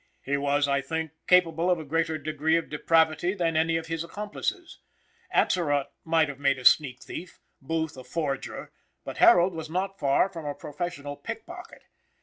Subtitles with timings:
[0.23, 4.03] He was, I think, capable of a greater degree of depravity than any of his
[4.03, 4.79] accomplices.
[5.31, 8.71] Atzerott might have made a sneak thief, Booth a forger,
[9.05, 11.83] but Harold was not far from a professional pickpocket.